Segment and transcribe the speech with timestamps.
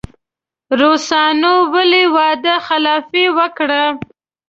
[0.79, 3.83] روسانو ولې وعده خلافي وکړه.